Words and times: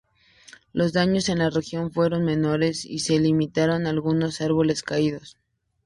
Los 0.73 0.93
daños 0.93 1.29
en 1.29 1.37
la 1.37 1.51
región 1.51 1.91
fueron 1.91 2.25
menores 2.25 2.85
y 2.85 2.97
se 2.97 3.19
limitaron 3.19 3.85
a 3.85 3.91
algunos 3.91 4.41
árboles 4.41 4.81
caídos. 4.81 5.37